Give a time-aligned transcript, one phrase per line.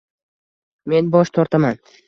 [0.93, 1.83] Men bosh tortaman.